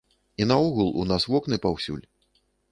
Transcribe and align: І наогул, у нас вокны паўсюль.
І 0.41 0.47
наогул, 0.51 0.89
у 1.03 1.05
нас 1.11 1.29
вокны 1.35 1.63
паўсюль. 1.69 2.03